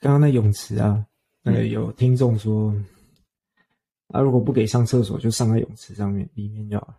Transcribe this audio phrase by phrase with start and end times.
[0.00, 1.04] 刚刚那泳池啊，
[1.42, 2.84] 那个有听众说，嗯、
[4.08, 6.94] 啊，如果不给上厕所，就上在泳池上面，里面就好了。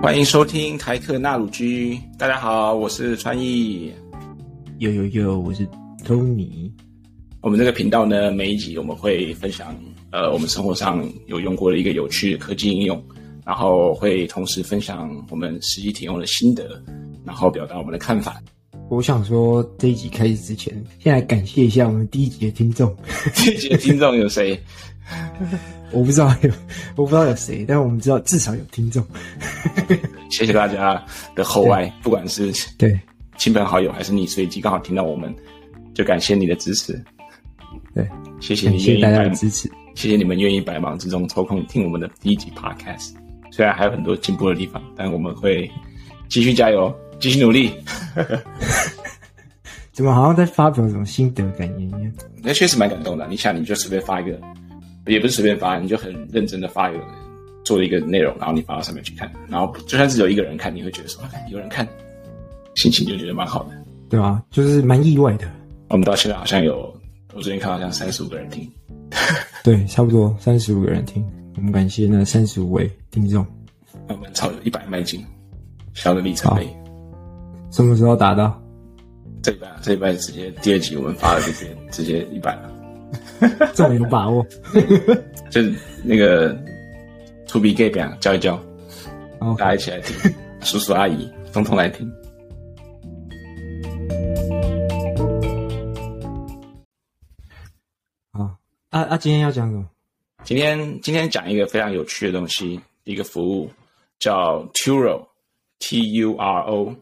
[0.02, 3.92] 欢迎收听台客纳鲁居，大家好，我是川艺，
[4.78, 5.66] 有有有，我是
[6.04, 6.70] Tony。
[7.40, 9.76] 我们这个频道呢，每一集我们会分享
[10.10, 13.00] 呃，我们生活上有用过的一个有趣的科技应用，
[13.48, 16.82] 然后会同时分享我们实际体用的心得，
[17.24, 18.38] 然后表达我们的看法。
[18.90, 22.94] 我想说，这一集开始之前，先来感谢一下我们第一集的听众。
[23.34, 24.62] 第一集的听众有谁？
[25.92, 26.50] 我不知道有，
[26.94, 29.02] 我不知道有谁，但我们知道至少有听众。
[30.30, 31.02] 谢谢大家
[31.34, 33.00] 的厚爱，不管是对
[33.38, 35.34] 亲朋好友，还是你随机刚好听到我们，
[35.94, 37.02] 就感谢你的支持。
[37.94, 38.06] 对，
[38.40, 43.14] 谢谢你，谢谢大家的支持，谢谢你们愿意百忙之中抽空听我们的第一集 Podcast。
[43.50, 45.70] 虽然还有很多进步的地方，但我们会
[46.28, 47.72] 继续加油，继续努力。
[49.92, 52.12] 怎么好像在发表什么心得感言一样？
[52.42, 53.26] 那确实蛮感动的。
[53.28, 54.38] 你想，你就随便发一个，
[55.06, 57.00] 也不是随便发，你就很认真的发一个，
[57.64, 61.86] 做一个内容，然后你发到上面去看，然后就算是有一个人看，你会觉得说有人看，
[62.76, 63.70] 心情就觉得蛮好的，
[64.08, 64.42] 对吧？
[64.50, 65.50] 就是蛮意外的。
[65.88, 66.94] 我们到现在好像有。
[67.34, 68.68] 我最近看到像三十五个人听，
[69.62, 71.24] 对，差不多三十五个人听。
[71.58, 73.44] 我们感谢那三十五位听众。
[74.06, 75.26] 我们朝着一百迈进，
[75.92, 76.64] 小的里程碑。
[77.72, 78.62] 什么时候达到？
[79.42, 82.72] 这礼拜，这礼拜直接第二集我们发了就，直接直接一百了。
[83.74, 84.46] 这么有把握？
[85.50, 86.56] 就是那个
[87.48, 88.56] To be gay 表教一教
[89.40, 89.56] ，okay.
[89.58, 92.08] 大家一起来听，叔叔阿姨通通来听。
[98.30, 98.56] 啊
[98.90, 99.16] 啊！
[99.16, 99.84] 今天要讲什么？
[100.48, 103.70] 今天今天讲一个非常有趣的东西，一个服务
[104.18, 106.96] 叫 Turo，T U R O，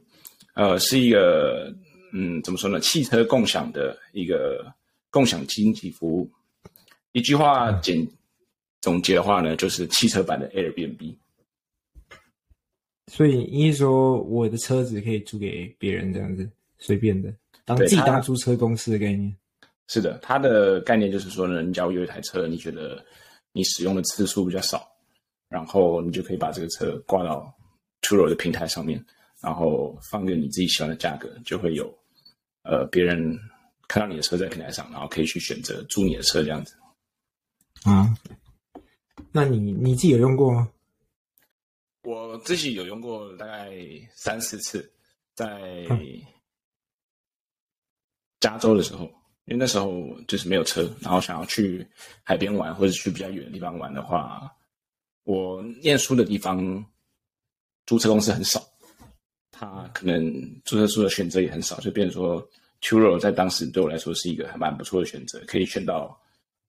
[0.55, 1.73] 呃，是一个
[2.13, 2.81] 嗯，怎么说呢？
[2.81, 4.67] 汽车共享的一个
[5.11, 6.29] 共享经济服务。
[7.13, 8.05] 一句话简
[8.81, 11.15] 总结的话呢，就是汽车版的 Airbnb。
[13.07, 17.33] 所以，意思说我的车子可以租给别人，这样子随便的，
[17.65, 19.33] 当自己当租车公司的概念。
[19.87, 23.01] 是的，它的概念就是说呢，你假如有一台车，你觉得
[23.57, 24.87] 你使用的次数比较少，
[25.49, 27.51] 然后你就可以把这个车挂到
[28.03, 29.03] Turo 的平台上面，
[29.41, 31.91] 然后放个你自己喜欢的价格，就会有
[32.65, 33.35] 呃别人
[33.89, 36.77] 看到你的车在平台上，然后可以去选择租你的车这样子。
[37.85, 38.15] 啊，
[39.33, 40.71] 那你你自己有用过吗？
[42.03, 43.73] 我自己有用过大概
[44.15, 44.93] 三四次，
[45.35, 45.83] 在
[48.39, 49.11] 加州的时候。
[49.47, 51.87] 因为那时候就是没有车，然后想要去
[52.23, 54.53] 海边玩，或者去比较远的地方玩的话，
[55.25, 56.85] 我念书的地方
[57.87, 58.61] 租车公司很少，
[59.53, 60.33] 他可能
[60.65, 62.49] 租车书的选择也很少，就变成说
[62.83, 66.21] Turo 在当时对我来说是一个还蛮不错的选择，可以选到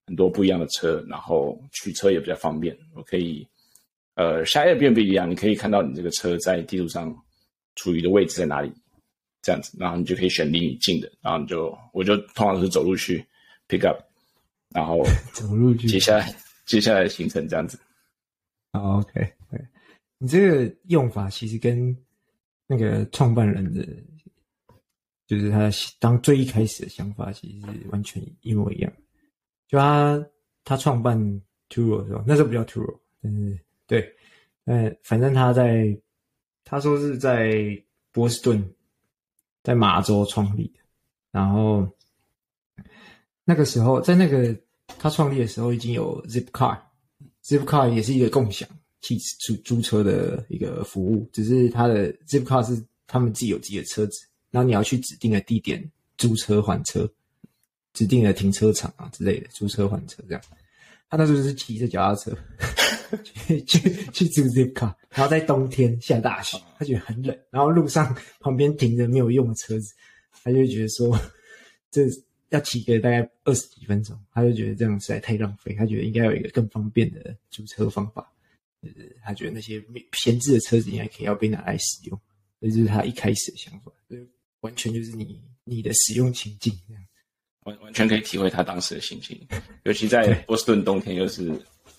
[0.05, 2.77] 很多不一样的车，然后取车也比较方便。
[2.93, 3.47] 我可以
[4.13, 7.15] 呃，像 Airbnb 一样，你可以看到你这个车在地图上
[7.75, 8.71] 处于的位置在哪里。
[9.47, 13.25] 这样子，然后你就可以选离你近的，然后你就我就通常是走路去
[13.69, 13.97] pick up，
[14.75, 15.01] 然后
[15.33, 16.35] 走路去接下来
[16.65, 17.79] 接下来的行程这样子。
[18.71, 19.13] Oh, OK，
[19.49, 19.65] 对，
[20.17, 21.97] 你这个用法其实跟
[22.67, 23.87] 那个创办人的，
[25.27, 28.91] 就是他当最一开始的想法其实是完全一模一样。
[29.69, 30.21] 就他
[30.65, 31.17] 他创办
[31.69, 34.13] Turo 的时候，那时候不叫 Turo，但是对，
[34.65, 35.97] 呃，反正他在
[36.65, 37.81] 他说是在
[38.11, 38.61] 波士顿。
[39.67, 40.79] 在马州创立的，
[41.29, 41.85] 然后
[43.43, 44.57] 那个时候，在那个
[44.97, 48.65] 他创立的时候，已经有 Zipcar，Zipcar 也是一个共享
[49.01, 55.83] 汽租租车的一个服务，只是他的 Zipcar 是他们自己有自己的车子，然后你要去指定的地点
[56.17, 57.05] 租车还车，
[57.91, 60.41] 指定的停车场啊之类的租车还车这样。
[61.09, 62.31] 他那时候是骑着脚踏车
[63.23, 63.79] 去去
[64.11, 64.93] 去租 Zipcar。
[65.09, 69.93] 然后在冬天下大雪，他觉得很冷，然后路上旁边停着没有用的车子，
[70.43, 71.19] 他就会觉得说，
[71.89, 72.03] 这
[72.49, 78.31] 要骑个大概二十几分钟，他就觉得这样实在太浪费，他觉得应该有一个更方便的租车方法，
[78.81, 79.83] 就是他觉得那些
[80.13, 82.19] 闲置的车子应该可以要被拿来使用，
[82.61, 84.15] 这就是他一开始的想法，就
[84.61, 87.03] 完全就是你你的使用情境这样，
[87.63, 89.39] 完完全可以体会他当时的心情，
[89.83, 91.51] 尤其在波士顿冬天又是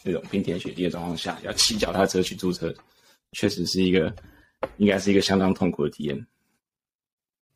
[0.09, 2.75] 那种冰天雪地的状况下，要骑脚踏车去租车。
[3.33, 4.11] 确实是一个，
[4.79, 6.27] 应该是一个相当痛苦的体验。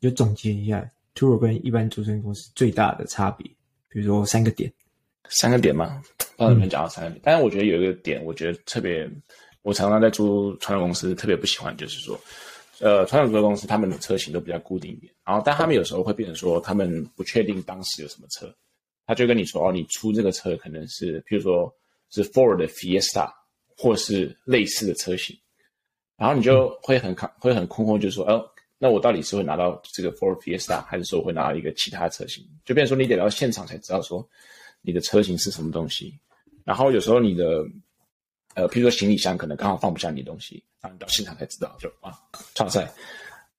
[0.02, 3.46] 就总结一下，Turo 跟一般租车公司最大的差别，
[3.88, 4.70] 比如说三个点。
[5.30, 6.02] 三个点嘛？
[6.18, 9.08] 不知道你们讲到三个点，嗯，但是我觉得有一个点，我觉得特别
[9.62, 12.20] 我常常在租传统公司，特别不喜欢就是说，
[12.80, 18.54] 呃，传统租车公司他们的车型都比较固定一点，然后但他们有时候会变成说，他们不确定当时有什么车，
[19.06, 21.72] 他就跟你说哦，你出这个车可能是，譬如说
[22.12, 23.28] 是 Ford 的 Fiesta
[23.76, 25.36] 或是类似的车型，
[26.16, 28.48] 然后你就会很看会很困惑，就是说，哦，
[28.78, 32.46] 那我到底是会拿到这个 Ford Fiesta，还是说我会拿到一个其他车型？
[32.64, 34.24] 就变成说你得到现场才知道说
[34.82, 36.16] 你的车型是什么东西，
[36.64, 37.64] 然后有时候你的。
[38.54, 42.12] 呃，譬如说行李箱可能刚好放不下你的东西，然后你到现场才知道，就啊，
[42.54, 42.86] 超赛，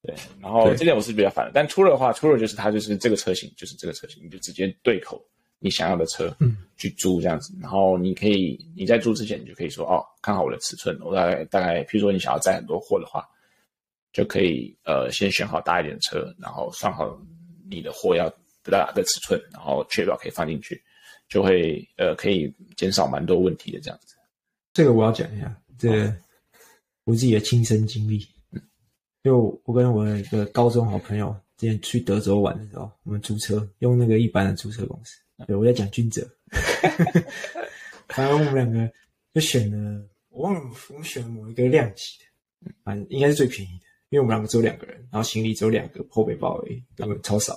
[0.04, 1.52] 对，然后这点我是比较烦的。
[1.52, 5.20] 但 Turo 的话，Turo 就是它就是这个车型，就是这个车型，你就直接对口
[5.64, 7.56] 你想要的车，嗯，去租这样子。
[7.62, 13.26] 然后你可以你在租之前，你就可以说哦，看好我的尺寸，我大概大概，譬如说你想要载很多货的话，
[14.12, 17.18] 就可以呃先选好大一点的车，然后算好
[17.70, 18.30] 你的货要
[18.62, 20.84] 多大的尺寸，然后确保可以放进去，
[21.30, 24.16] 就会呃可以减少蛮多问题的这样子。
[24.74, 26.14] 这个我要讲一下，这个
[27.06, 28.20] 我自己的亲身经历。
[29.24, 35.23] 就我跟我的一个高中好朋友之前去德州玩的时候，我们租车用那个一般的租车公司。
[35.48, 36.28] 对，我在讲君泽。
[38.10, 38.92] 反正我们两个
[39.34, 40.60] 就选了，我忘了
[40.90, 47.54] 我们选了某一个量级的，反正应该是最便宜的，因为我们两个只有两个人，然后行李只有两个后背包而已，根本超少。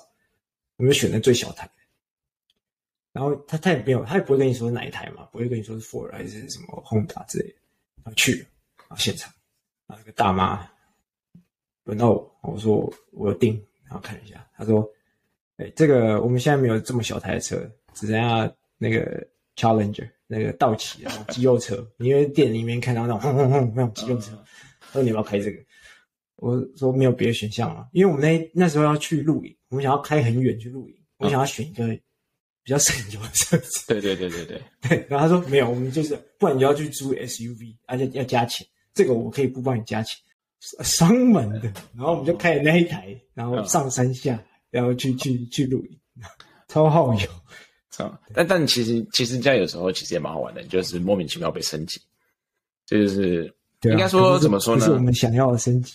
[0.76, 1.70] 我们就选了最小台。
[3.12, 7.54] 然后他他也没有，他也不会跟你说是哪一台嘛，不会跟你说是 Ford 还是什么 Honda 之类的。
[8.04, 8.46] 然后去了，
[8.78, 9.32] 然后现场，
[9.86, 10.70] 然后一个大妈
[11.84, 14.86] 轮到我，我说我我有订，然后看一下，他说
[15.56, 17.56] ：“哎，这个我们现在没有这么小台的车，
[17.94, 19.26] 只剩下那个
[19.56, 24.32] Challenger 那个道奇的 肌肉车，因为店里面看到那种轰轰轰那种肌肉车，
[24.80, 25.58] 他说你要不要开这个？
[26.36, 31.96] 我说没有别的选项了，因为我们那那时候要去露营，我们想要开很远去露营，我想要选一个。”
[32.66, 35.06] 比较省油的车子，对对对对对对。
[35.08, 38.66] 然后他说没有，我们就是，不然你就要去租 SUV，而且要加钱。
[38.92, 40.18] 这个我可以不帮你加钱，
[40.82, 41.72] 双门的。
[41.94, 45.98] 然后我们就开了那一台，然后上山下，然后去去去露营，
[46.68, 47.28] 超耗油。
[47.98, 51.98] 啊，但但其实其实这样有时候其实也蛮好玩的，就是莫名其妙被升级，
[52.84, 53.50] 这就是
[53.84, 54.84] 应该说怎么说呢？
[54.84, 55.94] 是我们想要的升级。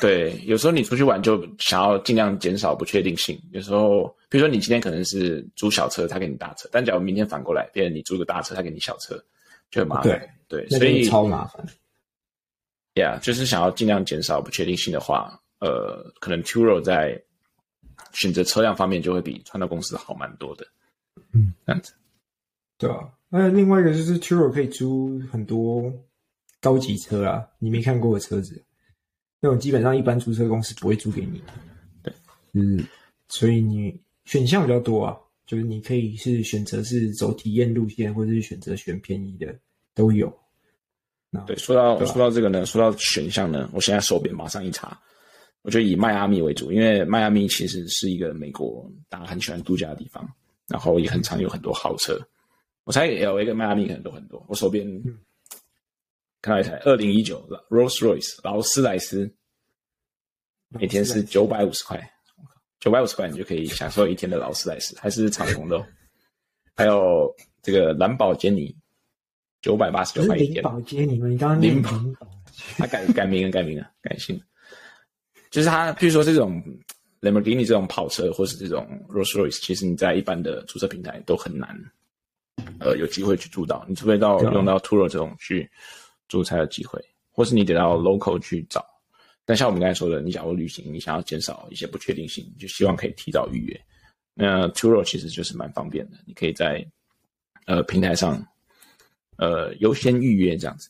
[0.00, 3.40] 对，有时候你出去玩就想要尽量减少不确定性。
[3.52, 9.16] 有时候，比如说你今天可能是租小车，他给你大车；但假如明天反过来，变成你租个大车，他给你小车，
[9.70, 10.20] 就很麻烦。
[10.48, 11.64] 对，对，所以超麻烦。
[12.94, 17.20] Yeah，就是想要尽量减少不确定性的话，呃，可能 Turo 在
[18.12, 20.66] 选择车辆方面就会比传统公司好蛮多的。
[21.32, 21.92] 嗯，这样子。
[22.78, 25.92] 对啊，那另外一个就是 Turo 可以租很多
[26.60, 28.62] 高级车啊，你没看过的车子。
[29.40, 31.42] 那种基本上一般租车公司不会租给你，
[32.02, 32.10] 对，
[32.52, 32.82] 嗯，
[33.28, 33.94] 所以你
[34.24, 35.14] 选项比较多啊，
[35.44, 39.54] 就是你可以是选择是走体验路线，或者是选择选便宜的
[39.94, 40.34] 都有。
[41.46, 44.98] 对，说到说到这个呢，说到选项呢，我现在手边马上一查，
[45.64, 50.24] 我觉得以迈阿密为主，因为迈阿密其实是一个美国大家很喜欢度假的地方，
[50.68, 52.16] 然后也很常有很多豪车。
[52.84, 54.86] 我猜有一个迈阿密可能都很多，我手边。
[54.88, 55.18] 嗯
[56.44, 59.34] 看到一台二零一九的 Rolls Royce 劳斯莱斯，
[60.68, 61.98] 每天是九百五十块，
[62.80, 65.82] 九百五十块你就可以享受一天的劳斯莱斯，还是敞篷的。
[66.76, 68.76] 还有这个兰博基尼，
[69.62, 70.62] 九百八十九块一天。
[70.62, 71.88] 兰博基尼，你刚刚林宝，
[72.76, 74.38] 他改改名了，改名了，改姓。
[75.54, 76.62] 就是他，譬如说这种
[77.20, 81.78] Lamborghini 这种跑车，或是这种 Rolls Royce，其实你在一般的租车平台都很难，
[82.80, 83.84] 呃，有机会去租到。
[83.88, 85.70] 你除非到用到 Turo 这种去。
[86.26, 86.98] 租才有机会，
[87.30, 88.82] 或是你得到 local 去找。
[89.44, 93.78] 但像我们刚才说的，你假如旅行，你想要减少一些不确定性，就希望可以提早预约。
[94.32, 96.84] 那 Turo 其实就是蛮方便的，你可以在
[97.66, 98.42] 呃平台上
[99.36, 100.88] 呃优先预约这样子。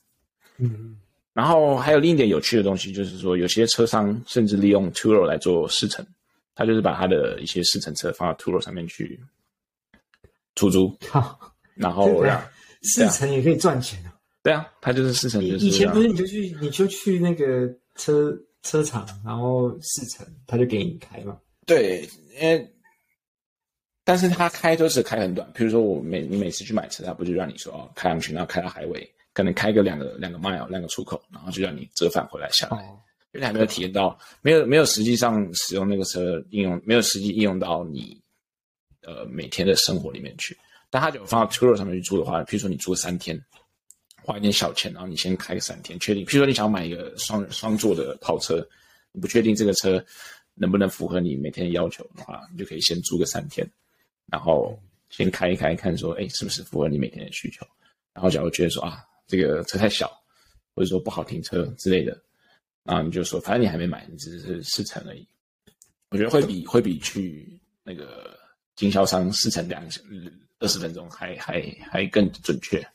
[0.59, 0.97] 嗯，
[1.35, 6.07] 然后还有另一点有趣的东西，就是说有些车商甚至利用 Turo 来做试乘，
[6.55, 9.21] 他就是把他的一些试乘车放到 Turo 上面去
[10.55, 11.39] 出租，好，
[11.75, 12.41] 然后让
[12.83, 14.15] 试乘也可以赚钱啊。
[14.43, 15.67] 对啊，他就是试乘，就是。
[15.67, 21.37] 以前不是你就去，你就去那个车车厂，然后试乘，他就给你开嘛。
[21.67, 22.09] 对，
[22.41, 22.71] 因为，
[24.05, 32.97] 但是他开都是开很短，比如说我每你每次去买车，他不就让你说哦，开上去，然后开到海尾，可能开个两个两个 mile 两个出口，然后就让你折返回来下来，哦、
[33.35, 38.19] 因为还没有体验到，没有没有实际上使用那个车应用，没有实际应用到你
[39.03, 40.57] 呃每天的生活里面去。
[40.89, 43.39] 但他就放到 Turo 上面去租的话，比如说你租三天。
[44.27, 46.25] 花一点小钱，然后你先开个三天，确定。
[46.25, 48.67] 譬如说你想买一个双双座的跑车，
[49.13, 50.03] 你不确定这个车
[50.55, 53.71] 能不能符合你每天的要求的话，你就可以先租个三天，
[54.33, 57.67] 然后先开一开，看说，哎，是不是符合你每天的需求？
[58.15, 60.11] 然后假如觉得说啊，这个车太小，
[60.75, 62.21] 或者说不好停车之类的，
[62.83, 65.27] 然后你就说，反正你还没买，你只是试乘而已。
[66.11, 68.39] 我觉得会比会比去那个
[68.77, 69.83] 经销商试乘两
[70.61, 72.87] 二十分钟还还还更准确。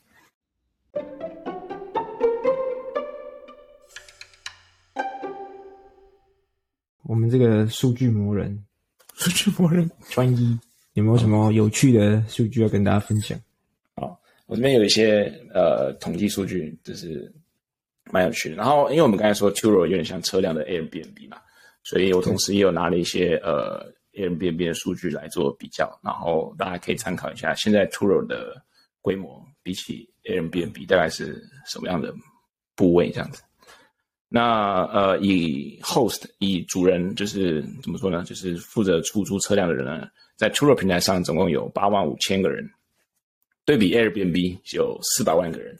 [7.02, 8.64] 我们这个数据魔人，
[9.14, 10.58] 数据魔人专一，
[10.94, 13.38] 有没有什么有趣的数据要跟大家分享？
[14.50, 17.32] 我这边有一些呃统计数据，就是。
[18.12, 21.36] 蛮有趣的，然后因为我们刚才说 Turo 有点像车辆的 Airbnb 嘛，
[21.84, 28.60] 所以我同时也有拿了一些呃 Airbnb 的数据来做比较，然后大家可以参考一下，现在 Turo 的
[29.00, 32.12] 规模比起 Airbnb 大概是什么样的
[32.74, 33.44] 部位这样子。
[34.28, 42.68] 那呃以 host 以主人就是怎么说呢，就是负责出租车辆的人呢，在 Turo 平台上总共有八万五千个人，
[43.70, 45.78] 对比 Airbnb 有四百万个人。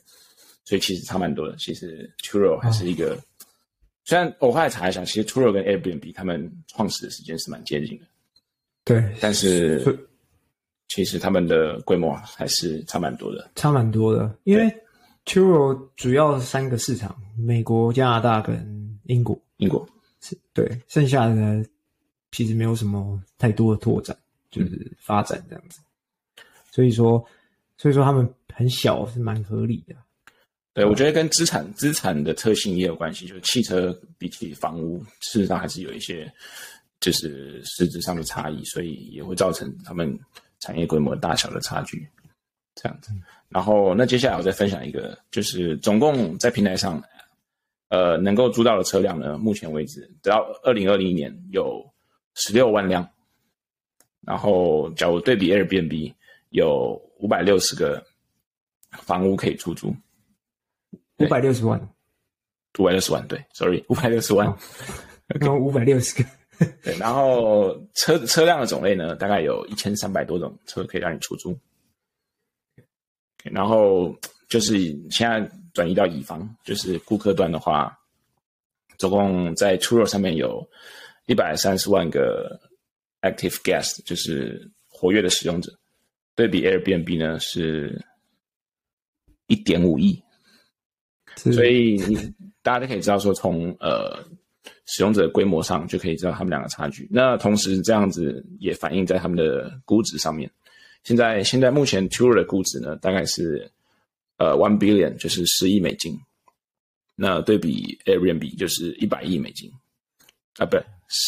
[0.65, 1.57] 所以其实差蛮多的。
[1.57, 3.19] 其实 Turo 还是一个，哦、
[4.05, 8.05] 虽然我后来查一下，其实 Turo 跟 Airbnb 他们创始的时间是蛮接近的。
[8.85, 10.09] 对，但是
[10.87, 13.51] 其实他们的规模还是差蛮多的。
[13.57, 14.73] 差蛮多的，因为
[15.25, 19.37] Turo 主要三个市场：美国、加拿大跟英国。
[19.57, 19.85] 英国
[20.21, 21.65] 是对，剩下的呢，
[22.31, 24.17] 其实没有什么太多的拓展，
[24.53, 25.81] 就是发展这样子。
[26.37, 27.27] 嗯、所以说，
[27.81, 29.95] 所以说他们很小是蛮合理的。
[30.75, 33.27] 对，我觉得跟资产资产的特性也有关系。
[33.27, 36.31] 就是汽车比起房屋，事实上还是有一些
[37.01, 40.15] 就是实质上的差异，所以也会造成他们
[40.59, 42.07] 产业规模大小的差距。
[42.75, 43.13] 这样子。
[43.49, 47.03] 然后，那接下来我再分享一个，就是总共在平台上，
[47.89, 51.83] 呃，能够租到的车辆呢，目前为止，直到二零二零年有
[52.35, 53.09] 十六万辆。
[54.21, 56.15] 然后，假如对比 Airbnb，
[56.51, 58.05] 有五百六十个
[58.91, 59.95] 房屋可以出租。
[61.19, 61.79] 五百六十万，
[62.79, 64.47] 五百六十万，对，sorry，五百六十万，
[65.27, 66.29] 然后五百六十个，
[66.83, 71.55] 对，然后车车辆的种类呢，大概有一千三百多种车可以让你出租，
[73.45, 74.17] 然后
[74.49, 74.77] 就是
[75.11, 77.95] 现在转移到乙方，就是顾客端的话，
[78.97, 80.67] 总共在 Turo 上面有
[81.27, 82.59] 一百三十万个
[83.21, 85.71] active guest，就是活跃的使用者，
[86.41, 88.03] 对比 Airbnb 呢是
[89.47, 90.19] 一点五亿。
[91.37, 92.17] 所以你
[92.63, 94.25] 大家都可以知道说，从呃
[94.87, 97.07] 使用者规模上就可以知道他们两个差距。
[97.11, 100.51] 那同时这样子也反映在他们的估值上面。
[101.05, 103.71] 现在现在目前 Turo 的估值呢，大概是
[104.39, 106.19] 呃 one billion，就是十亿美金。
[107.17, 109.71] 那对比 Airbnb 就是一百亿美金
[110.57, 110.83] 啊，不对，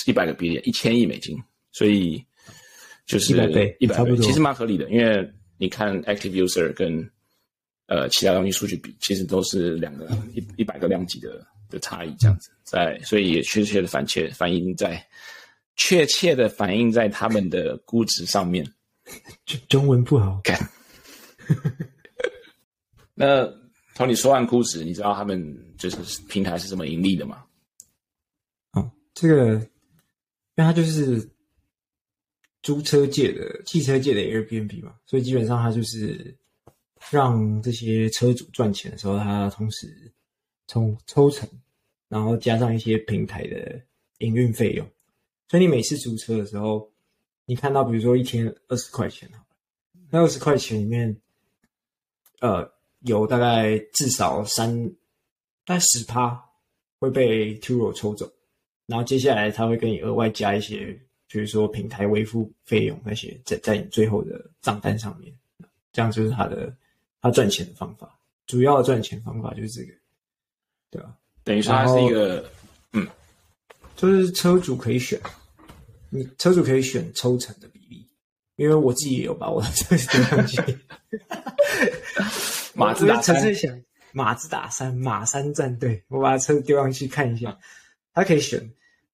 [0.06, 1.36] 一百个 billion，一千亿美金。
[1.70, 2.24] 所以
[3.06, 5.28] 就是一百倍，一百倍，其实蛮合理的，因为
[5.58, 7.10] 你看 active user 跟
[7.86, 15.04] 呃，其他东西数据比其实都是两个一一百个量级的的差异这样子，在所以也确切的反切反映在
[15.76, 18.64] 确切的反映在他们的估值上面。
[19.44, 20.58] 中中文不好 看。
[23.14, 23.46] 那
[23.94, 25.44] 从你说完估值，你知道他们
[25.76, 27.44] 就是平台是怎么盈利的吗？
[28.72, 29.60] 哦，这个，因
[30.56, 31.28] 为它就是
[32.62, 36.36] 租车界的汽车界的 Airbnb 嘛，所以基本上它就是。
[37.10, 39.88] 让这些车主赚钱的时候，他同时
[40.68, 41.48] 从抽成，
[42.08, 43.82] 然后加上一些平台的
[44.18, 44.88] 营运费用。
[45.48, 46.88] 所以你每次租车的时候，
[47.44, 49.28] 你看到比如说一天二十块钱，
[50.10, 51.14] 那二十块钱里面，
[52.38, 54.88] 呃，有大概至少三，
[55.66, 56.40] 大概十趴
[57.00, 58.32] 会被 Turo 抽走，
[58.86, 60.96] 然后接下来他会跟你额外加一些，
[61.32, 65.32] 比如说平台维护费用那些，在在你最后的账单上面，
[65.92, 66.72] 这样就是他的。
[67.24, 69.92] 他赚钱的方法，主要的赚钱方法就是这个，
[70.90, 71.16] 对吧？
[71.44, 72.44] 等于说它是一个，
[72.94, 73.06] 嗯，
[73.94, 75.20] 就是车主可以选，
[76.10, 78.04] 你车主可以选抽成的比例，
[78.56, 80.78] 因为我自己也有把我的车子丢上去，
[82.74, 87.56] 马自达三，想马自达三马三战队，我把车子丢上去看一下，
[88.12, 88.68] 他可以选，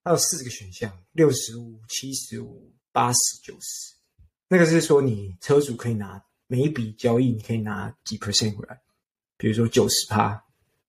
[0.09, 3.95] 他有四个选项，六十五、七十五、八十、九十，
[4.49, 6.23] 那个是说你车主可以拿。
[6.47, 8.81] 每一笔交易你可以拿几 percent 回来，
[9.37, 10.43] 比如说九十趴，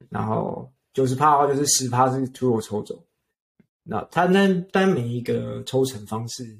[0.07, 3.03] 然后九十趴的话就是十趴是 Turo 抽走，
[3.83, 6.57] 那他那单每一个抽成方式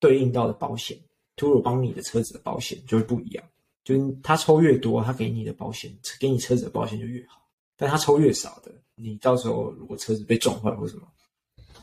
[0.00, 0.98] 对应到的保险
[1.36, 3.44] ，Turo 帮你的车子的保险就会不一样，
[3.84, 11.06] 就是他抽越多，他给你的保险给你车子的保险就越好，但他抽越少的，你到时候如果车子被撞坏或什么，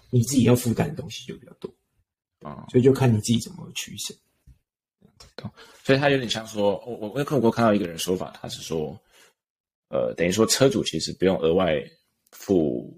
[0.09, 1.71] 你自己要负担的东西就比较多，
[2.41, 4.13] 啊，所以就看你自己怎么取舍。
[5.83, 8.99] 所以他有点像说，我我我看过看到一个人说法，他是说，
[9.89, 11.75] 呃，等于说车主其实不用额外
[12.31, 12.95] 付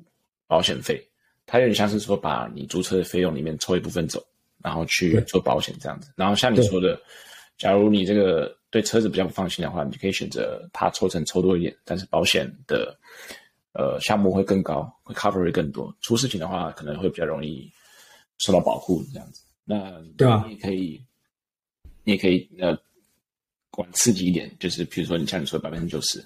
[0.47, 1.01] 保险费，
[1.45, 4.23] 他有点像是说把你租车的费用里面抽一部分走，
[4.63, 6.11] 然后去做保险这样子。
[6.15, 7.01] 然后像你说的，
[7.57, 12.97] 假如你这个对车子比较不放心的话，你就可以选择他抽成抽多一点，但是保险的
[13.73, 17.71] 呃项目会更高，会 cover 会更多，出事情的话可能会比较容易
[18.37, 19.43] 受到保护这样子。
[19.63, 21.05] 那对啊，你也可以，
[22.03, 22.77] 你也可以呃。
[23.73, 26.21] 管刺激一点，就是比如说你像你说的百分之九十，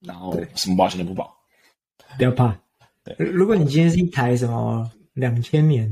[0.00, 1.34] 然后什么保险都不保，
[2.18, 2.54] 不要怕。
[3.02, 5.88] 对，如果你今天是一台什么两千年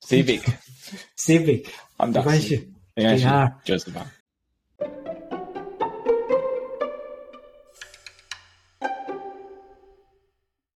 [0.00, 1.66] Civic，Civic，
[2.08, 3.26] 没关系，没关系，
[3.62, 4.10] 九十八。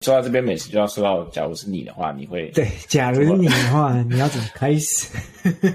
[0.03, 5.07] 说到这边，美食就要说到，假如是你的话，你会对，假如是你的话， 你要怎么开始？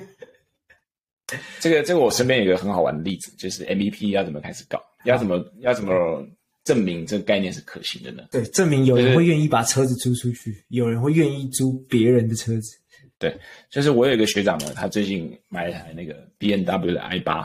[1.60, 6.26] 这个这个我身边有一个很好玩的例子，就是 MVP 要怎么开始搞，要怎么要怎么
[6.64, 8.22] 证明这个概念是可行的呢？
[8.30, 12.78] 对，证明有人会愿意把车子租出去，就是、有人会愿意租别人的车子。
[13.18, 13.36] 对，
[13.68, 17.42] 就是我有一个学长呢，他最近买了一台那个 BMW 的 i 八，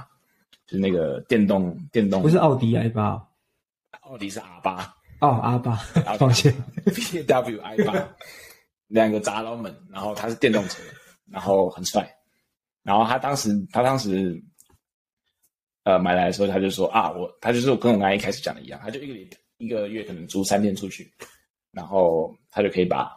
[0.68, 3.22] 就是那个电动电动，不是奥迪 i 八，
[4.02, 5.80] 奥迪是 R 八哦阿八，
[6.20, 6.54] 抱歉
[6.86, 8.14] ，BMW i 八，
[8.88, 10.84] 两个杂佬们，然后他是电动车，
[11.32, 12.06] 然后很帅。
[12.82, 14.38] 然后他当时，他当时，
[15.86, 21.10] 呃，买来的时候，他就说啊，我，他就是跟我刚才一开始讲的一样，他就一个礼一个月可能租三天出去，
[21.72, 23.10] 然后他就可以把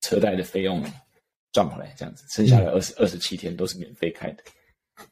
[0.00, 0.82] 车贷的费用
[1.52, 4.42] 赚回来，这样子，剩下的二十二十七天都是免费开的。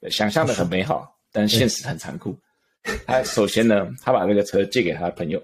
[0.01, 2.35] 对，想象的很美好，但现实很残酷。
[3.07, 5.43] 他首先呢，他把这个车借给他的朋友，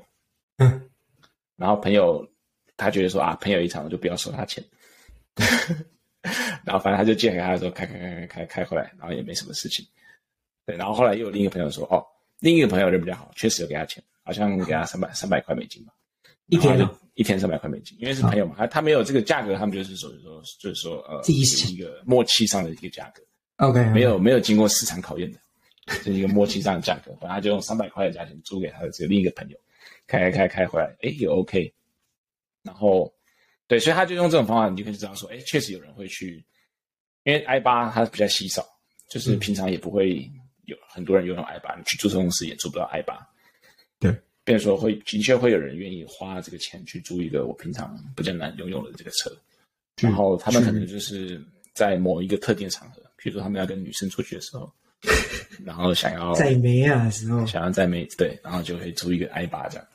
[0.59, 0.89] 嗯，
[1.57, 2.27] 然后朋友
[2.77, 4.63] 他觉得说啊，朋友一场，我就不要收他钱。
[6.65, 9.85] 然后反正他就借给他的时候开开开开开回来，然后也没什么事情。
[10.65, 12.03] 对，然后后来又有另一个朋友说，哦，
[12.41, 15.93] 另一个朋友人比较好，确实有给他钱，好像给他三百三百块美金吧，
[16.47, 23.23] 一天一天三百块美金，因为是朋友嘛，他他没有这个价格，他们就是属于说就是说呃，这是一个默契上的一个价格
[23.57, 25.38] ，OK，没有没有经过市场考验的，
[25.87, 29.59] 这是一个默契上的价格，反正他就用三百块的价钱租给他的这个另一个朋友，
[30.07, 31.73] 开开开开回来，哎，也 OK，
[32.62, 33.12] 然后。
[33.67, 36.45] 对，所以他就用这种方法，你就可以知道说，哎，确实有人会去，
[37.23, 38.62] 因为 i 八它比较稀少，
[39.09, 40.31] 就是平常也不会
[40.67, 43.27] 有很多人拥有 i 八，你去租车公司也租不到 i 八。
[43.99, 44.14] 对，
[44.45, 49.35] 变说会的确会有人愿意花这个钱去租一个我平常比较难拥有的这个车，
[50.03, 54.71] 然后他们可能就是在某一个特定场合，比如说他们要跟女生出去的时候，
[55.64, 59.88] 然后想要载妹啊的时候，想要载妹，对，然后就会租一个 i 八这样，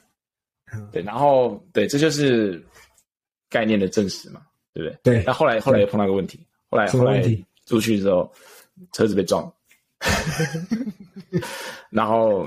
[0.92, 2.64] 对，然后对，这就是。
[3.52, 5.16] 概念的证实嘛，对不对？
[5.16, 5.24] 对。
[5.26, 7.20] 那后来后来又碰到一个问题，后来后来
[7.66, 8.32] 出去之后，
[8.94, 9.52] 车子被撞，
[11.90, 12.44] 然后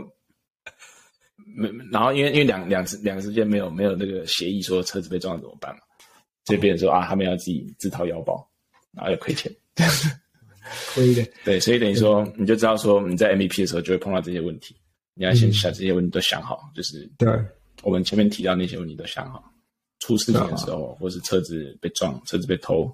[1.45, 5.81] 没然后因为因为两两次两个之间没有没有那个协议说车子被撞了怎么办嘛，
[6.45, 8.49] 所以变成说啊他们要自己自掏腰包，
[8.93, 9.53] 然后要亏钱，
[10.95, 11.27] 亏的。
[11.45, 14.77] 对，所以等于说你就知道说你在 MVP 的时候就会碰到这些问题，
[15.15, 17.29] 你要先想这些问题都想好，就是对
[17.83, 19.51] 我们前面提到那些问题都想好。
[20.01, 22.87] 出事情的时候，或是车子被撞、车子被偷，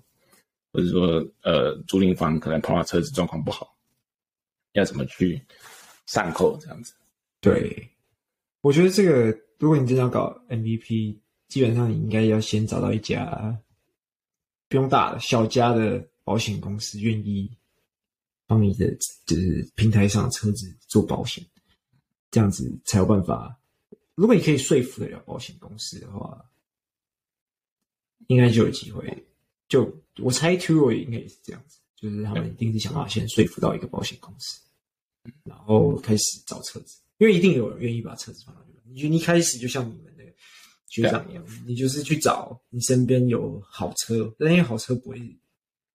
[0.70, 3.74] 或者说呃租赁房可能碰到车子状况不好，
[4.72, 5.42] 要怎么去
[6.04, 6.92] 上扣这样子？
[7.40, 7.90] 对，
[8.60, 11.16] 我觉得这个如果你真的要搞 MVP，
[11.48, 13.58] 基本上你应该要先找到一家
[14.68, 17.50] 不用大的小家的保险公司，愿意
[18.46, 21.42] 帮你的就是平台上的车子做保险，
[22.30, 23.58] 这样子才有办法。
[24.18, 26.44] 如果你可以说服得了保险公司的话。
[28.26, 29.26] 应该就有机会，
[29.70, 34.60] 就我猜 Turo 也应该也是这样子，就是他们一定是想要先说服到一个保险公司，
[35.44, 38.82] 然后开始找车子，因为一定有人愿意把车子放到这边。
[38.84, 40.30] 你就一开始就像你们那个
[40.88, 45.38] 学长一样，你就是去找你身边有好车，但因为好车不会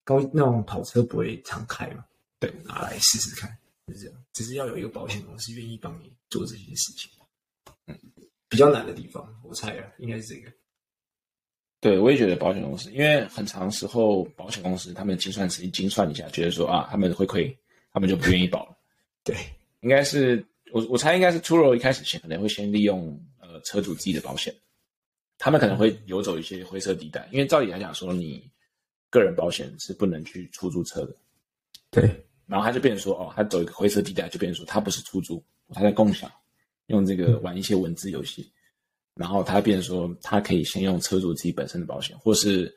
[0.05, 2.05] 高，那种跑车不会常开嘛，
[2.39, 3.51] 对，拿来试试看，
[3.89, 4.25] 就是这样。
[4.35, 7.20] 只是要有一个保险公司愿意帮你做这些事情，嗯，
[8.51, 10.53] 比较难的地方，我猜啊，应该是这个。
[11.81, 17.57] 对，我也觉得保险公司，因为很长时候保险公司他们精算师一精算一下，觉得说啊，他们会亏，
[17.93, 18.77] 他们就不愿意保了。
[19.25, 19.35] 对，
[19.81, 24.55] 应该是我我猜应该是 Turo 一开始前可能会先利用呃车主自己的保险，
[25.39, 28.51] 他们可能会游走一些灰色地带，因为照理来讲说你
[29.09, 31.17] 个人保险是不能去出租车的。
[31.91, 32.03] 对，
[32.47, 36.31] 然后他就变成说哦，他走一个灰色地带，就变成说他不是出租，他在共享，
[36.91, 38.53] 用这个玩一些文字游戏。
[39.15, 42.75] 然后他变说，他可以先用车主自己本身的保险，或是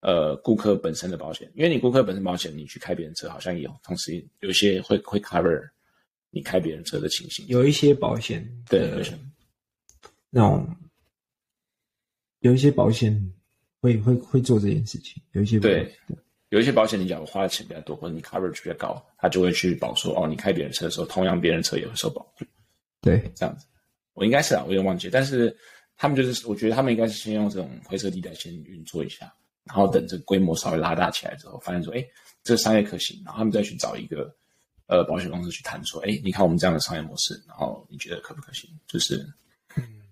[0.00, 5.68] 呃顾客本身的保险，因为你顾客本身保险，你去开别人车好像也有，同时有些会会 cover
[6.30, 7.46] 你开别人车的情形。
[7.48, 8.90] 有一些保险，对，
[10.30, 10.66] 那种
[12.40, 13.32] 有一些保险
[13.80, 15.94] 会会会做这件事情，有一些对，
[16.48, 22.26] 有一些保险你假如花的钱比较多，或者你 coverage 比较高，他就会去保说哦，你开别人车的时候，同样别人车也会受保。
[23.00, 23.66] 对，这样子，
[24.14, 25.56] 我应该是啊，我有点忘记，但是
[25.96, 29.32] 他们就是，我觉得他们应该是先用这种灰色地带先运作一下，
[29.64, 32.04] 然后等这规模稍微拉大起来之后，发现说，哎，
[32.42, 34.34] 这个商业可行，然后他们再去找一个
[34.86, 38.68] 呃保险公司去谈说，哎，你看我们这样的商业模式，然后你觉得可不可行？
[38.86, 39.24] 就是，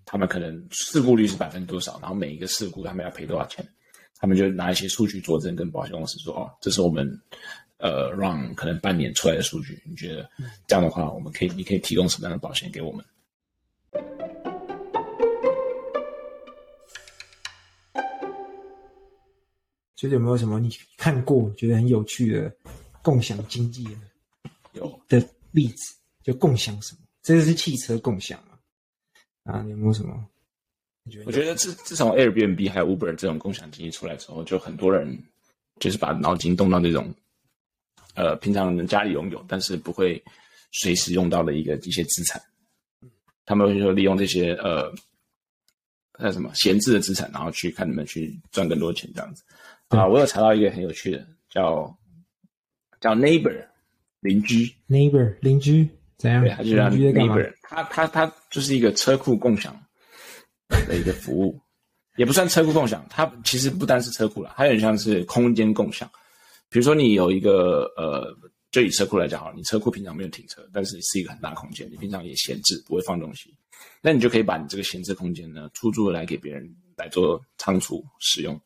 [0.05, 3.69] 他们可能事故率是百分之多少，然后每一个事故他们要赔多少钱，
[4.17, 7.21] 他们就拿一些数据佐证，跟保险公司说，哦，这是我们。
[7.79, 10.29] 呃，让可能半年出来的数据，你觉得
[10.67, 13.05] 这样的话，我们可以，你可以提供什么样的保险给我们？
[19.95, 22.55] 觉得有没有什么你看过觉得很有趣的
[23.03, 23.93] 共享经济的
[24.73, 25.95] 有的例子？
[26.23, 27.01] 就共享什么？
[27.23, 29.53] 这个是汽车共享嘛？
[29.53, 30.27] 啊，你有没有什么？
[31.25, 35.23] 我觉得自自从 Airbnb 还有 Uber 这种共享经济出来之后，就很多人
[35.79, 37.15] 就是把脑筋动到这种。
[38.17, 40.23] 呃，平常人家里拥有，但是不会
[40.73, 42.41] 随时用到的一个一些资产，
[43.45, 44.93] 他们会说利用这些呃，
[46.19, 49.45] 那什么闲置的资产，然后去看能不能去赚更多钱这样子。
[49.89, 51.97] 啊，我有查到一个很有趣的，叫
[53.01, 53.65] 叫 Neighbor
[54.21, 56.43] 邻居，Neighbor 邻居怎样？
[56.43, 59.79] 对，他就叫 Neighbor，他他他就是一个车库共享
[60.89, 61.61] 的一个服务，
[62.17, 66.11] 也不算车库共享，它其实不单是车库了，它有点像是空间共享。
[66.69, 68.37] 比如说，你有一个呃，
[68.73, 73.55] 就以车库来讲好了，你车库平常没有停车，但是是一个很大空间，你平常也闲置，不会放东西，
[74.03, 78.61] 那你就可以把你这个闲置空间呢，出租来给别人来做仓储使用。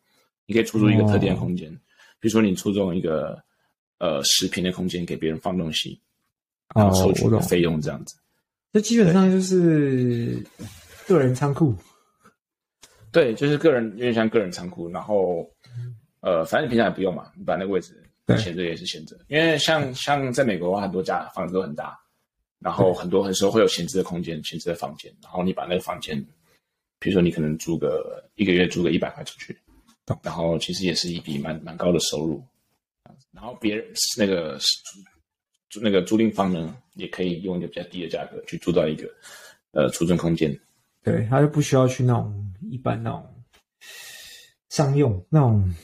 [0.47, 1.79] 你可以出租一个特定的空间，哦、
[2.19, 3.39] 比如说你出租一个
[3.99, 6.01] 呃十平的空间给别人放东西，
[6.75, 8.17] 然后收取的费用这样子。
[8.73, 10.43] 这基本上就是
[11.07, 11.77] 个人仓库。
[13.13, 15.49] 对，就是个人，有点像个人仓库，然后。
[16.21, 18.03] 呃，反正你平常也不用嘛，你把那个位置
[18.39, 19.19] 闲着也是闲着。
[19.29, 21.99] 因为像像在美国的话，很多家房子都很大，
[22.59, 26.17] 然后很多很多时候会有闲置的空间、闲置的房间，然后你把那个房间，
[26.99, 29.59] 比如说你可能租个一个月租个一百块出去，
[30.23, 32.45] 然后其实也是一笔蛮蛮高的收入。
[33.33, 33.85] 然后别人
[34.19, 34.59] 那个
[35.71, 39.09] 租那个租赁方呢，也可以用一个比较低的价格去租到一个
[39.73, 40.55] 呃储存空间。
[41.03, 43.27] 对，他就不需要去那种一般那种
[44.69, 45.75] 商用那种。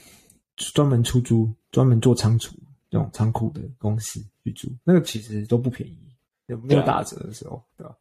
[0.56, 2.56] 专门出租、专门做仓储
[2.90, 5.98] 这种仓库的公司去租，那个其实都不便宜，
[6.46, 7.94] 有没有打折的时候，对吧？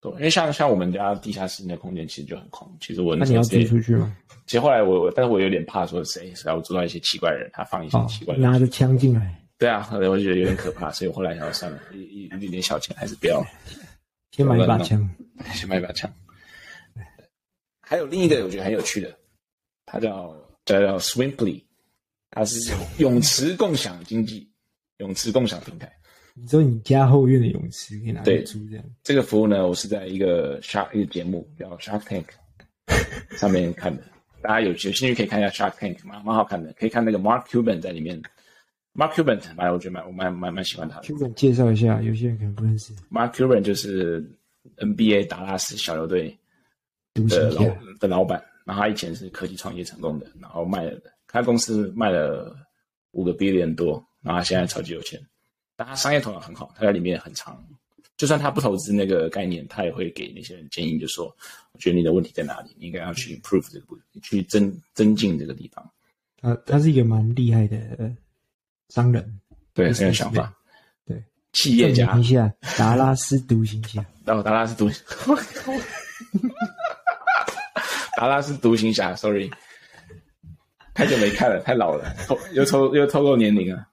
[0.00, 2.70] 对，因为像像我们家地下室那空间其实就很空。
[2.80, 4.16] 其实我那，你要租出去吗？
[4.46, 9.42] 其实后来我，但是我有点怕说谁谁要租到一些奇怪的人，他放一些奇怪的、哦、拿着枪进来。
[9.56, 13.44] 对啊，后来我就觉得有点可怕，所以我后来想算了， 一一一点小钱还是不要。
[14.32, 15.08] 先买一把枪，
[15.52, 16.10] 先买一把枪。
[17.80, 19.14] 还有另一个我觉得很有趣的，
[19.86, 20.34] 他叫。
[20.64, 21.62] 叫叫 Swimply，
[22.30, 24.48] 它是泳池共享经济，
[24.98, 25.92] 泳池共享平台。
[26.34, 28.84] 你说你家后院的泳池可以拿来租这样？
[29.02, 32.24] 这个服务呢，我是在一个 Shark 一个节目叫 Shark Tank
[33.38, 34.02] 上面看的。
[34.42, 36.72] 大家有有兴趣可以看一下 Shark Tank，蛮蛮好看的。
[36.72, 38.20] 可以看那个 Mark Cuban 在里面。
[38.94, 41.06] Mark Cuban，蛮我觉得蛮我蛮蛮蛮喜欢他的。
[41.06, 42.92] Cuban 介绍一下，有些人可能不认识。
[43.10, 44.22] Mark Cuban 就是
[44.76, 46.36] NBA 达拉斯小牛队
[47.14, 47.62] 的老
[47.98, 48.42] 的老板。
[48.64, 52.56] 然后他以前是科技创业成功的，然后卖了，他公司卖了
[53.12, 55.20] 五个 billion 多，然后他现在超级有钱，
[55.76, 57.62] 但他商业头脑很好，他在里面很长，
[58.16, 61.26] 就算他不投资那个概念，他也会给那些人建议，就说，
[61.72, 65.90] 我觉得你的问题在哪里，你应该要去 improve 这个部分，去增增进这个地方。
[66.40, 68.10] 他他是一个蛮厉害的
[68.88, 69.40] 商人，
[69.72, 70.54] 对，很有想法，
[71.06, 71.22] 对，
[71.52, 72.16] 企业家。
[72.18, 75.02] 一下，达拉斯独行侠，哦，达拉斯独行。
[78.16, 79.50] 达拉斯独行侠，sorry，
[80.94, 82.14] 太久没看了，太老了，
[82.52, 83.86] 又透又透露年龄了。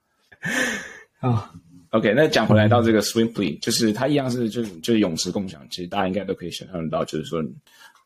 [1.20, 1.52] 啊
[1.90, 7.42] ，OK，那讲回来到这个 Swimply，就是它一样是就是就是泳池共享，其实大家应该都可以想象得到，就是说，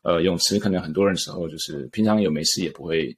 [0.03, 3.15] 呃，泳池可能很多人时候就是平常有没事也不会，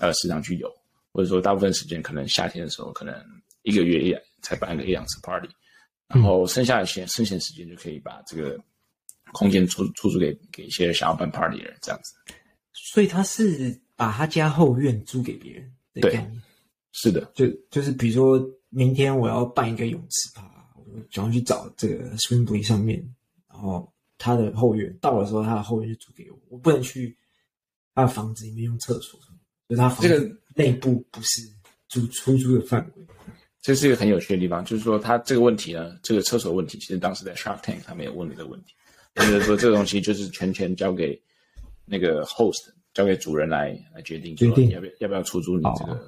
[0.00, 0.68] 呃，时常去游，
[1.12, 3.14] 或者说大部分时间可能夏天的时候可能
[3.62, 5.48] 一个月一才办个一两次 party，
[6.08, 8.58] 然后剩下的时间剩闲时间就可以把这个。
[9.32, 12.14] 空间出出租给给一些想要办 party 的人，这样子，
[12.72, 15.72] 所以他是把他家后院租给别人。
[15.94, 16.24] 对，
[16.92, 20.42] 是的，就就是比如说明天我要办一个泳池趴，
[20.76, 22.98] 我就要去找这个 Swimply 上面，
[23.48, 27.16] 然后他的后院到的时候，他的后院就租给我，我不能去
[27.94, 29.18] 他的房子里面用厕所，
[29.68, 31.40] 就是他房子内部不是
[31.88, 33.06] 租出租的范围。
[33.60, 38.72] 这是一个很有趣的地方，就是说他这个问题呢，这个厕所问题，其实当时在 Shark Tank 他没有问你的问题。
[39.18, 41.20] 就是说这个东西就是全权交给
[41.84, 44.70] 那个 host，交给主人来来决定，决定。
[44.70, 46.00] 要不要要不要出租你这个，哦、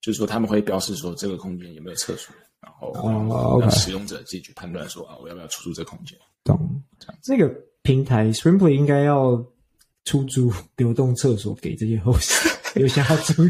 [0.00, 6.18] 就是说他们会标示说这个空间有没有厕所，然后让使用者自己去判断说啊，我要不要出租这个空间。
[6.44, 6.82] 懂，
[7.22, 7.48] 这个
[7.82, 9.44] 平台 ScreenPlay 应该要
[10.04, 12.32] 出租流动厕所给这些 host，
[12.80, 13.46] 有想要租？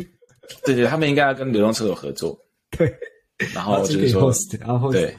[0.65, 2.37] 对对，他们应该要跟流动厕所合作。
[2.71, 2.93] 对，
[3.55, 5.15] 然后就是说，然后对，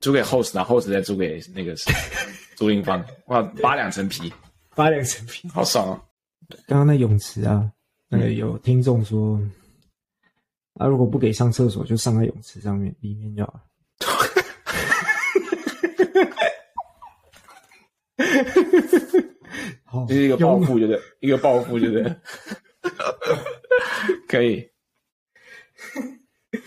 [0.00, 1.76] 租给 host，然后 host 再租给那个
[2.62, 4.32] 租赁方，哇，扒两层皮，
[4.76, 6.00] 扒两层皮，好爽哦！
[6.68, 7.68] 刚刚那泳池啊，
[8.08, 9.36] 那个有听众说，
[10.74, 13.62] 啊，如果不给上厕所，就上在泳池上面，里面就好了。
[20.06, 22.16] 这是一个报复，就是一个报复，就是
[24.28, 24.70] 可以。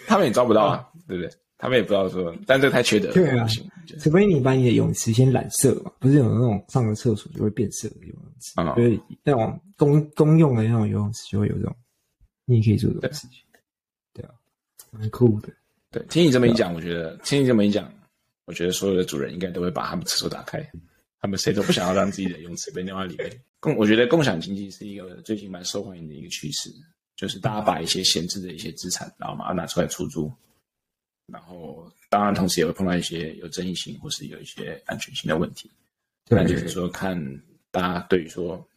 [0.08, 1.32] 他们也招不到啊，对不对？
[1.66, 3.48] 他们也不知道说，但这个太缺德了，对啊，
[4.00, 11.76] 除非你把你的泳池先染色嘛，不是有那种上个厕所就会变色的游泳池，所以那种公公用的那种游泳池就会有这种，
[12.46, 13.40] 你也可以做这种事情，
[14.14, 14.30] 对啊，
[14.92, 15.50] 蛮酷的。
[15.90, 17.92] 对，听你这么一讲，我觉得听你这么一讲，
[18.46, 20.64] 我觉得所有的主人应该都会把他们厕所打开，
[21.20, 23.32] 他们谁都不想要让自己的泳池被尿在里面。
[23.60, 26.70] 共，我觉得共享经济是一个最近蛮受欢迎的一个趋势。
[27.16, 30.30] 就是大家把一些闲置的一些资产，然后把它拿出来出租，
[31.28, 35.72] 然后当然同时也会碰到一些有争议性或是有一些安全性的问题。
[36.26, 37.20] 对，就是说看
[37.72, 38.68] 大家对于说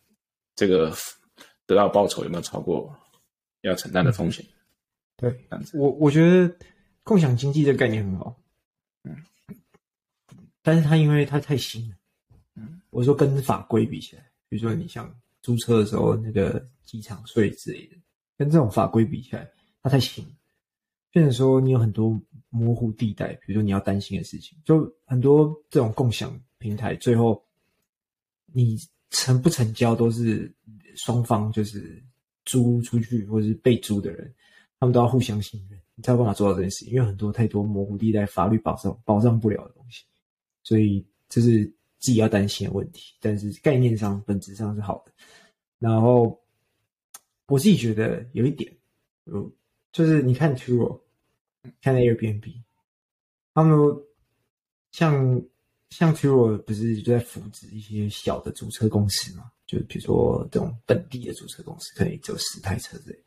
[0.54, 0.94] 这个
[1.66, 2.94] 得到报酬有没有超过
[3.62, 4.44] 要承担的风险。
[5.16, 5.76] 对，这样子。
[5.78, 6.56] 我我觉得
[7.02, 8.36] 共享经济这个概念很好，
[9.04, 9.16] 嗯，
[10.62, 11.96] 但是它因为它太新了，
[12.54, 17.96] 嗯，我说跟法规比起来，比如说你像租车的时候那个机场税之类的。
[18.36, 19.50] 跟这种法规比起来，
[19.82, 20.24] 它太新，
[21.10, 22.16] 变成说你有很多
[22.50, 27.42] 模糊地带，比如说你要担心的事情，就很多这种共享平台，最后
[28.46, 28.78] 你
[29.10, 30.52] 成不成交都是
[30.96, 32.02] 双方，就是
[32.44, 34.32] 租出去或者是被租的人，
[34.78, 36.94] 他们都要互相信任，你才有办法做到这件事情。
[36.94, 40.04] 因为很多太多模糊地带，法律保障保障不了的东西，
[40.62, 41.64] 所以这是
[41.98, 43.14] 自己要担心的问题。
[43.20, 45.12] 但是概念上、本质上是好的，
[45.78, 46.38] 然后。
[47.50, 48.70] 我自己觉得有一点，
[49.90, 51.00] 就是你看 Turo，
[51.80, 52.62] 看 Airbnb，
[53.54, 53.78] 他们
[54.90, 55.42] 像
[55.90, 59.50] 像 Turo 不是就在扶植一些小的租车公司嘛？
[59.66, 63.24] 就比如说这种本地的租车公司，可以只有十台车之类，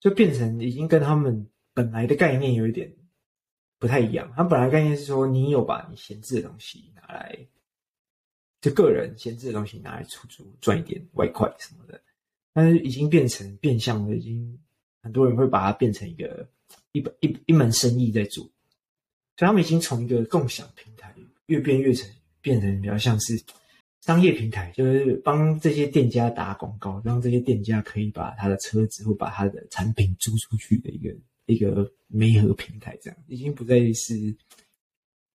[0.00, 2.94] 就变成已经跟他们本来的概念有一点
[3.78, 4.30] 不太一样。
[4.36, 7.38] 他本来概念是说，你有把你闲置的东西拿来，
[8.60, 12.00] 就个人闲置的东西拿来出租，赚一点外快什么的。
[12.52, 14.58] 但是已经变成变相的，已经
[15.02, 16.48] 很多人会把它变成一个
[16.92, 18.44] 一本一一门生意在做，
[19.36, 21.14] 所以他们已经从一个共享平台
[21.46, 22.08] 越变越成
[22.40, 23.40] 变成比较像是
[24.02, 31.14] 商业平台，就是帮这些店家打广告，让这些店家可以把他的车子或把他的产品租出去的一个
[31.46, 34.14] 一个媒合平台，这样已经不再是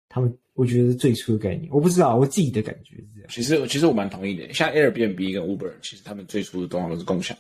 [0.08, 0.36] 他们。
[0.54, 3.28] 我觉得是最初的概念，我不知道我自己的感觉是这样。
[3.28, 4.50] 其实，其实我蛮同意的。
[4.54, 7.36] 像 Airbnb 跟 Uber，其实他们最初的动画都是共享，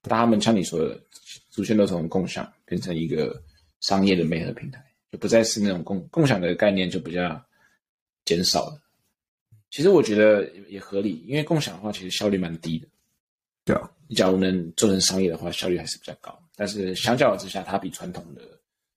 [0.00, 0.98] 但他们像你说的，
[1.58, 3.42] 逐渐都从共享变成一个
[3.80, 7.44] 商业的媒合平台，就不再是那种共共享的概念，就比较
[8.24, 8.80] 减少了。
[9.68, 12.86] 其实我觉得也合理，因为共享的话，其实效率蛮低的。
[13.64, 16.40] 对啊，你假如能做成商业的话，效率还是比较高。
[16.54, 18.42] 但是相较之下，它比传统的。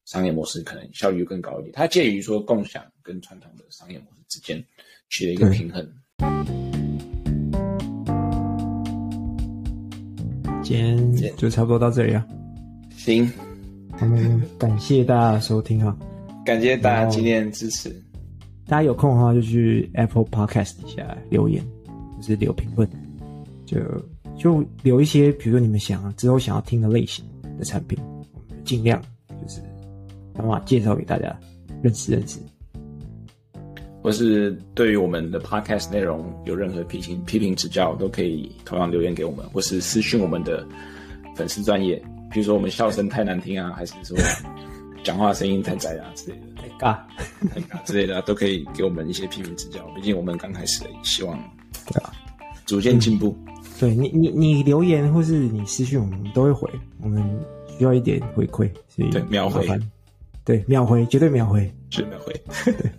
[0.06, 4.62] 商业模式可能效率更高一点，它介于说共享跟传统的商业模式之间
[5.10, 5.88] 取得一个平衡。
[10.64, 12.28] 今天就差不多到这里啊。
[13.04, 13.28] 行，
[14.00, 15.98] 我们感谢大家的收听啊，
[16.46, 17.90] 感谢大家今天的支持。
[18.68, 21.66] 大家有空的话就去 Apple Podcast 底下留言，
[22.18, 22.88] 就是留评论，
[23.66, 23.80] 就
[24.38, 27.26] 就留一些，比如说你们想之后想要听的类型
[27.58, 29.60] 的产品，我们尽量就是。
[30.36, 31.38] 想办法介绍给大家
[31.82, 32.40] 认识认识，
[34.02, 40.66] 或是对于我们的 podcast 内容有任何批评批评指教，都可以同样留言给我们，或是私讯我们的
[41.36, 42.02] 粉丝专页。
[42.32, 44.18] 比如说我们笑声太难听啊，还是说
[45.04, 46.98] 讲话声音太窄啊之类的，太尬
[47.54, 49.82] 太尬之类的，都可以给我们一些批评指教。
[49.96, 51.38] 毕竟我们刚开始，希望
[51.88, 52.14] 对啊，
[52.66, 53.38] 逐渐进步。
[53.46, 56.70] 嗯、对你你你留言或是你私讯我们都会回，
[57.02, 57.24] 我们
[57.78, 59.68] 需要一点回馈，所以对秒回。
[60.44, 62.34] 对，秒回，绝对秒回，绝对秒回。
[62.66, 62.92] 对，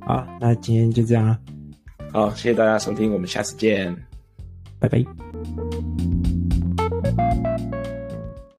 [0.04, 1.38] 好，那今天就这样了。
[2.12, 3.96] 好，谢谢大家收听，我们下次见，
[4.80, 4.98] 拜拜。